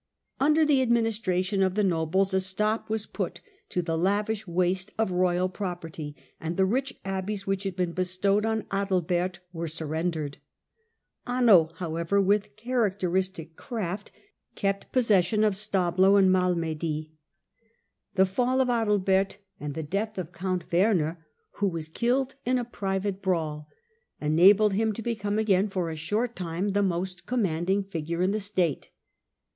Under 0.39 0.65
the 0.65 0.81
administration 0.81 1.61
of 1.61 1.75
the 1.75 1.83
nobles 1.83 2.33
a 2.33 2.39
stop 2.39 2.89
was 2.89 3.05
put 3.05 3.39
to 3.69 3.83
the 3.83 3.95
lavish 3.95 4.47
waste 4.47 4.91
of 4.97 5.11
royal 5.11 5.47
property, 5.47 6.15
and 6.39 6.57
the 6.57 6.65
rich 6.65 6.99
abbeys 7.05 7.45
which 7.45 7.65
had 7.65 7.75
been 7.75 7.91
bestowed 7.91 8.43
on 8.43 8.63
Adalbert 8.71 9.41
were 9.53 9.67
surrendered. 9.67 10.39
Anno, 11.27 11.69
however, 11.75 12.19
with 12.19 12.55
characteristic 12.55 13.55
craft, 13.55 14.11
kept 14.55 14.91
possession 14.91 15.43
of 15.43 15.55
Stable 15.55 16.17
and 16.17 16.31
Malmedy. 16.31 17.11
The 18.15 18.25
fall 18.25 18.59
of 18.59 18.69
Digitized 18.69 18.69
by 18.69 18.73
VjOOQIC 18.73 18.73
72 18.73 18.73
HlLDEBRAl^D 18.73 18.81
Adalbert 18.81 19.37
and 19.59 19.73
the 19.75 19.83
death 19.83 20.17
of 20.17 20.31
count 20.31 20.71
Werner, 20.73 21.25
who 21.57 21.67
was 21.67 21.87
killed 21.89 22.33
in 22.43 22.57
a 22.57 22.65
private 22.65 23.21
brawl, 23.21 23.67
enabled 24.19 24.73
him 24.73 24.93
to 24.93 25.03
become 25.03 25.37
again 25.37 25.67
for 25.67 25.91
a 25.91 25.95
short 25.95 26.35
time 26.35 26.69
the 26.69 26.81
most 26.81 27.27
commanding 27.27 27.83
jBgure 27.83 28.23
in 28.23 28.31
the 28.31 28.39
state. 28.39 28.89